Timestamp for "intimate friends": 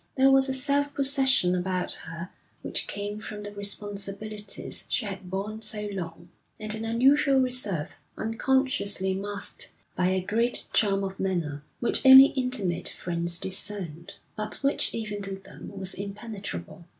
12.35-13.37